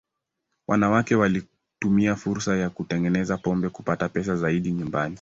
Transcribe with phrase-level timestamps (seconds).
[0.67, 5.09] Wanawake walitumia fursa ya kutengeneza pombe kupata pesa zaidi nyumbani.